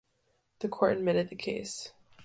The 0.61 0.67
court 0.67 0.97
admitted 0.97 1.29
the 1.29 1.35
case. 1.35 1.91